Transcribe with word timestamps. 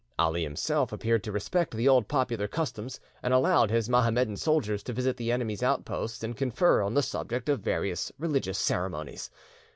Ali 0.17 0.41
himself 0.41 0.91
appeared 0.91 1.23
to 1.25 1.31
respect 1.31 1.75
the 1.75 1.87
old 1.87 2.07
popular 2.07 2.47
customs, 2.47 2.99
and 3.21 3.35
allowed 3.35 3.69
his 3.69 3.87
Mohammedan 3.87 4.35
soldiers 4.35 4.81
to 4.81 4.93
visit 4.93 5.15
the 5.15 5.31
enemy's 5.31 5.61
outposts 5.61 6.23
and 6.23 6.35
confer 6.35 6.81
on 6.81 6.95
the 6.95 7.03
subject 7.03 7.47
of 7.49 7.59
various 7.59 8.11
religious 8.17 8.57
ceremonies. 8.57 9.29